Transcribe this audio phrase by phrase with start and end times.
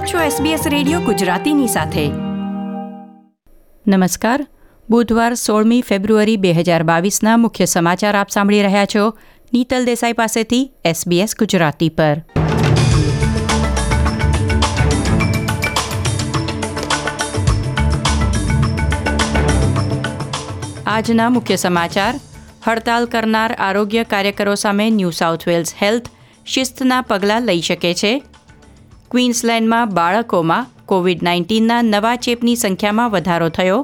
[0.00, 2.10] આપ છો SBS radio ગુજરાતીની સાથે.
[3.88, 4.46] નમસ્કાર.
[4.90, 9.18] બુધવાર સોળમી ફેબ્રુઆરી બે હજાર બાવીસના મુખ્ય સમાચાર આપ સાંભળી રહ્યા છો.
[9.52, 12.24] નીતલ દેસાઈ પાસેથી SBS ગુજરાતી પર.
[20.86, 22.14] આજના મુખ્ય સમાચાર.
[22.66, 26.08] હડતાલ કરનાર આરોગ્ય કાર્યકરો સામે ન્યૂ સાઉથ વેલ્સ હેલ્થ
[26.46, 28.22] શિસ્તના પગલાં લઈ શકે છે.
[29.10, 33.78] ક્વીન્સલેન્ડમાં બાળકોમાં કોવિડ નાઇન્ટીનના નવા ચેપની સંખ્યામાં વધારો થયો.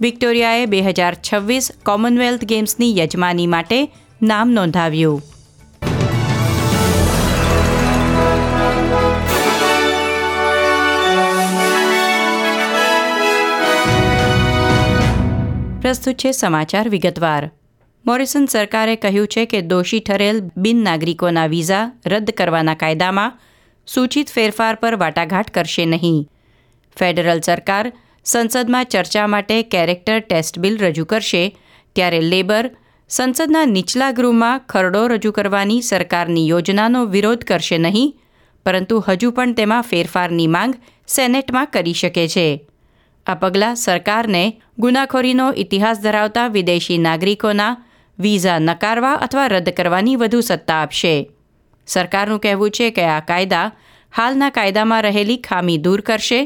[0.00, 3.78] વિક્ટોરિયાએ બે હજાર છવ્વીસ કોમનવેલ્થ ગેમ્સની યજમાની માટે
[4.22, 5.20] નામ નોંધાવ્યું.
[15.80, 17.50] પ્રસ્તુત છે સમાચાર વિગતવાર.
[18.06, 23.32] મોરિસન સરકારે કહ્યું છે કે દોષી ઠરેલ બિન નાગરિકોના વિઝા રદ કરવાના કાયદામાં
[23.86, 26.28] સૂચિત ફેરફાર પર વાટાઘાટ કરશે નહીં.
[26.96, 27.92] ફેડરલ સરકાર
[28.24, 31.54] સંસદમાં ચર્ચા માટે કેરેક્ટર ટેસ્ટ બિલ રજૂ કરશે,
[31.96, 32.70] ત્યારે લેબર
[33.10, 38.14] સંસદના નીચલા ગૃહમાં ખરડો રજૂ કરવાની સરકારની યોજનાનો વિરોધ કરશે નહીં,
[38.66, 40.74] પરંતુ હજુ પણ તેમાં ફેરફારની માંગ
[41.06, 42.48] સેનેટમાં કરી શકે છે.
[43.26, 44.44] આ પગલાં સરકારને
[44.78, 47.76] ગુનાખોરીનો ઇતિહાસ ધરાવતા વિદેશી નાગરિકોના
[48.18, 51.14] વિઝા નકારવા અથવા રદ કરવાની વધુ સત્તા આપશે.
[51.86, 53.72] સરકારનું કહેવું છે કે આ કાયદા
[54.16, 56.40] હાલના કાયદામાં રહેલી ખામી દૂર કરશે.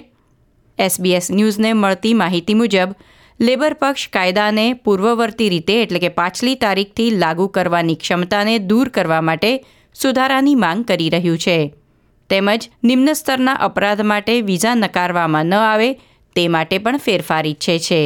[0.78, 2.92] એસબીએસ ન્યૂઝને મળતી માહિતી મુજબ,
[3.40, 9.64] લેબર પક્ષ કાયદાને પૂર્વવર્તી રીતે એટલે કે પાછલી તારીખથી લાગુ કરવાની ક્ષમતાને દૂર કરવા માટે
[9.94, 11.74] સુધારાની માંગ કરી રહ્યું છે.
[12.30, 15.92] તેમજ નિમ્ન સ્તરના અપરાધ માટે વિઝા નકારવામાં ન આવે
[16.36, 18.02] તે માટે પણ ફેરફાર ઈચ્છે છે.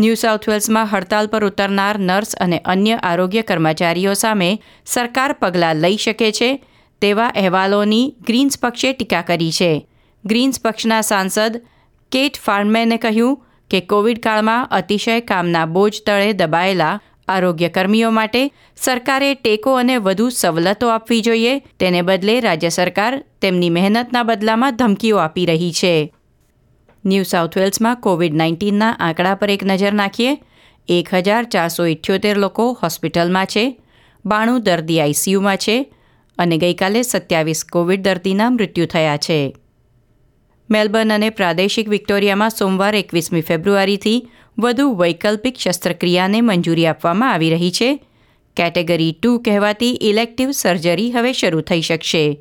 [0.00, 4.50] ન્યૂ સાઉથ વેલ્સમાં હડતાલ પર ઉતરનાર નર્સ અને અન્ય આરોગ્ય કર્મચારીઓ સામે
[4.84, 6.48] સરકાર પગલાં લઈ શકે છે
[7.02, 9.72] તેવા અહેવાલોની ગ્રીન્સ પક્ષે ટીકા કરી છે.
[10.24, 11.58] ગ્રીન્સ પક્ષના સાંસદ
[12.12, 13.36] કેટ ફાર્મેને કહ્યું
[13.70, 18.42] કે કોવિડ કાળમાં અતિશય કામના બોજ તળે દબાયેલા આરોગ્ય કર્મીઓ માટે
[18.76, 21.54] સરકારે ટેકો અને વધુ સવલતો આપવી જોઈએ.
[21.78, 25.94] તેને બદલે રાજ્ય સરકાર તેમની મહેનતના બદલામાં ધમકીઓ આપી રહી છે.
[27.04, 30.38] ન્યૂ સાઉથ વેલ્સમાં કોવિડ નાઇન્ટીનના આંકડા પર એક નજર નાખીએ.
[30.88, 33.80] એક હજાર ચારસો ઇઠ્યોતેર લોકો હોસ્પિટલમાં છે,
[34.26, 35.92] બાણું દર્દી આઈસીયુમાં છે
[36.38, 39.56] અને ગઈકાલે સત્યાવીસ કોવિડ દર્દીના મૃત્યુ થયા છે.
[40.70, 44.28] મેલબર્ન અને પ્રાદેશિક વિક્ટોરિયામાં સોમવાર એકવીસમી ફેબ્રુઆરીથી
[44.58, 48.04] વધુ વૈકલ્પિક શસ્ત્રક્રિયાને મંજૂરી આપવામાં આવી રહી છે.
[48.56, 52.40] કેટેગરી ટુ કહેવાતી ઇલેક્ટિવ સર્જરી હવે શરૂ થઈ શકશે.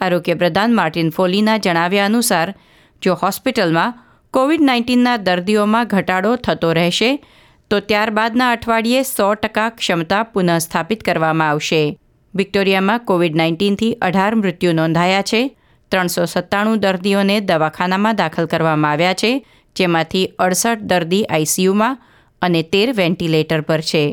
[0.00, 2.54] આરોગ્ય પ્રધાન માર્ટિન ફોલીના જણાવ્યા અનુસાર
[3.02, 3.94] જો હોસ્પિટલમાં
[4.34, 7.10] કોવિડ નાઇન્ટીનના દર્દીઓમાં ઘટાડો થતો રહેશે,
[7.70, 11.82] તો ત્યારબાદના અઠવાડિયે સો ટકા ક્ષમતા પુનઃસ્થાપિત કરવામાં આવશે.
[12.34, 15.42] વિક્ટોરિયામાં કોવિડ નાઇન્ટીનથી અઢાર મૃત્યુ નોંધાયા છે.
[15.92, 19.32] ત્રણસો સત્તાણું દર્દીઓને દવાખાનામાં દાખલ કરવામાં આવ્યા છે,
[19.76, 22.00] જેમાંથી અડસઠ દર્દી આઈસીયુમાં
[22.42, 24.04] અને તેર વેન્ટિલેટર પર છે.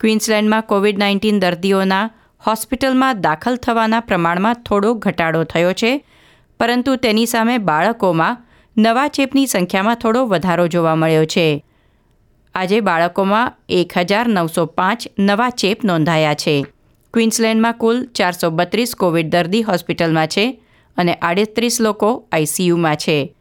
[0.00, 2.10] ક્વીન્સલેન્ડમાં કોવિડ નાઇન્ટીન દર્દીઓના
[2.46, 5.92] હોસ્પિટલમાં દાખલ થવાના પ્રમાણમાં થોડો ઘટાડો થયો છે
[6.60, 8.36] પરંતુ તેની સામે બાળકોમાં
[8.76, 11.64] નવા ચેપની સંખ્યામાં થોડો વધારો જોવા મળ્યો છે.
[12.54, 16.66] આજે બાળકોમાં એક હજાર નવસો પાંચ નવા ચેપ નોંધાયા છે.
[17.14, 20.62] ક્વિન્સલેન્ડમાં કુલ ચારસો બત્રીસ કોવિડ દર્દી હોસ્પિટલમાં છે
[20.96, 23.34] અને આડત્રીસ લોકો આઈસીયુમાં છે.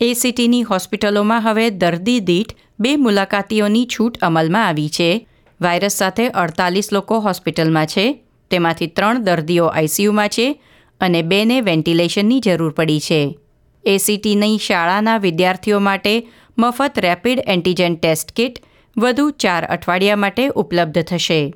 [0.00, 5.26] એસીટીની હોસ્પિટલોમાં હવે દર્દી દીઠ બે મુલાકાતીઓની છૂટ અમલમાં આવી છે.
[5.60, 8.24] વાયરસ સાથે અડતાલીસ લોકો હોસ્પિટલમાં છે.
[8.50, 10.62] તેમાંથી ત્રણ દર્દીઓ આઈસીયુમાં છે
[11.02, 13.38] અને બેને વેન્ટિલેશનની જરૂર પડી છે.
[13.84, 18.58] એસીટીની શાળાના વિદ્યાર્થીઓ માટે મફત રેપિડ એન્ટીજન ટેસ્ટ કિટ
[18.98, 21.54] વધુ ચાર અઠવાડિયા માટે ઉપલબ્ધ થશે.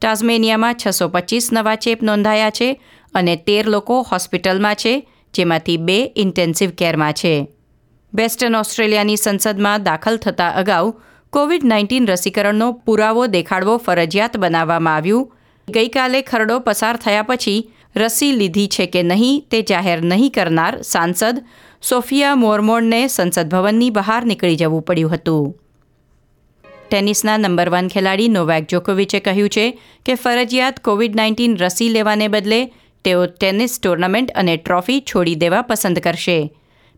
[0.00, 2.82] ટાઝમેનિયામાં છસો પચીસ નવા ચેપ નોંધાયા છે
[3.14, 7.48] અને તેર લોકો હોસ્પિટલમાં છે, જેમાંથી બે ઇન્ટેન્સિવ કેરમાં છે.
[8.14, 10.94] વેસ્ટર્ન ઓસ્ટ્રેલિયાની સંસદમાં દાખલ થતાં અગાઉ
[11.30, 15.36] કોવિડ નાઇન્ટીન રસીકરણનો પુરાવો દેખાડવો ફરજિયાત બનાવવામાં આવ્યું.
[15.68, 21.42] ગઈકાલે ખરડો પસાર થયા પછી રસી લીધી છે કે નહીં તે જાહેર નહીં કરનાર સાંસદ
[21.82, 25.50] સોફિયા મોરમોડને સંસદ ભવનની બહાર નીકળી જવું પડ્યું હતું.
[26.90, 29.66] ટેનિસના નંબર વન ખેલાડી નોવેક જોકોવિચે કહ્યું છે
[30.06, 32.60] કે ફરજિયાત કોવિડ નાઇન્ટીન રસી લેવાને બદલે
[33.04, 36.38] તેઓ ટેનિસ ટુર્નામેન્ટ અને ટ્રોફી છોડી દેવા પસંદ કરશે.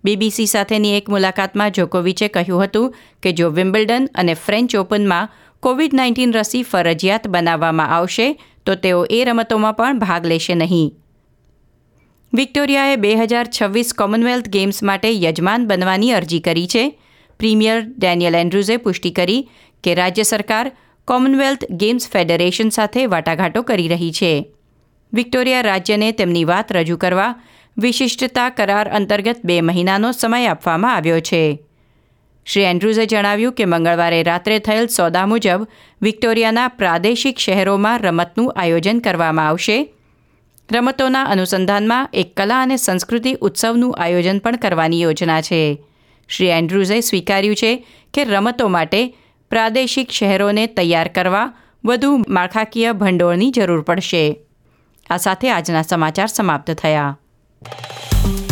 [0.05, 5.31] બીબીસી સાથેની એક મુલાકાતમાં જોકોવિચે કહ્યું હતું કે જો વિમ્બલ્ડન અને ફ્રેન્ચ ઓપનમાં
[5.62, 8.26] કોવિડ નાઇન્ટીન રસી ફરજિયાત બનાવવામાં આવશે
[8.66, 10.94] તો તેઓ એ રમતોમાં પણ ભાગ લેશે નહીં.
[12.32, 17.00] વિક્ટોરિયાએ બે હજાર છવ્વીસ કોમનવેલ્થ ગેમ્સ માટે યજમાન બનવાની અરજી કરી છે.
[17.38, 19.49] પ્રીમિયર ડેનિયલ એન્ડ્રુઝે પુષ્ટિ કરી
[19.84, 20.72] કે રાજ્ય સરકાર
[21.05, 24.55] કોમનવેલ્થ ગેમ્સ ફેડરેશન સાથે વાટાઘાટો કરી રહી છે.
[25.12, 27.34] વિક્ટોરિયા રાજ્યને તેમની વાત રજૂ કરવા
[27.78, 31.58] વિશિષ્ટતા કરાર અંતર્ગત બે મહિનાનો સમય આપવામાં આવ્યો છે.
[32.46, 35.67] શ્રી એન્ડ્રુઝે જણાવ્યું કે મંગળવારે રાત્રે થયેલ સોદા મુજબ
[36.02, 39.94] વિક્ટોરિયાના પ્રાદેશિક શહેરોમાં રમતનું આયોજન કરવામાં આવશે.
[40.73, 45.82] રમતોના અનુસંધાનમાં એક કલા અને સંસ્કૃતિ ઉત્સવનું આયોજન પણ કરવાની યોજના છે.
[46.29, 49.14] શ્રી એન્ડ્રુઝે સ્વીકાર્યું છે કે રમતો માટે
[49.50, 51.52] પ્રાદેશિક શહેરોને તૈયાર કરવા
[51.85, 54.40] વધુ માળખાકીય ભંડોળની જરૂર પડશે.
[55.11, 57.19] આ સાથે આજના સમાચાર સમાપ્ત થયા.